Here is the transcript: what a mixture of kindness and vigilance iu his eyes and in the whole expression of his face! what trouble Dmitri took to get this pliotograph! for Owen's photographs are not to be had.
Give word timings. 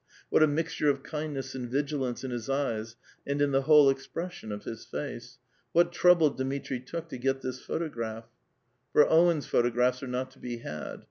what 0.31 0.41
a 0.41 0.47
mixture 0.47 0.89
of 0.89 1.03
kindness 1.03 1.53
and 1.53 1.69
vigilance 1.69 2.23
iu 2.23 2.29
his 2.31 2.49
eyes 2.49 2.95
and 3.27 3.39
in 3.39 3.51
the 3.51 3.61
whole 3.61 3.87
expression 3.87 4.51
of 4.51 4.63
his 4.63 4.83
face! 4.83 5.37
what 5.73 5.91
trouble 5.91 6.31
Dmitri 6.31 6.79
took 6.79 7.07
to 7.09 7.19
get 7.19 7.41
this 7.41 7.63
pliotograph! 7.63 8.23
for 8.91 9.07
Owen's 9.07 9.45
photographs 9.45 10.01
are 10.01 10.07
not 10.07 10.31
to 10.31 10.39
be 10.39 10.57
had. 10.57 10.97